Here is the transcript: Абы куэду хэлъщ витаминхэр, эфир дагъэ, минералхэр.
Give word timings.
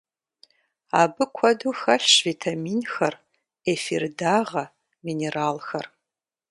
Абы 1.01 1.23
куэду 1.35 1.73
хэлъщ 1.79 2.15
витаминхэр, 2.27 3.13
эфир 3.73 4.03
дагъэ, 4.19 4.65
минералхэр. 5.03 5.85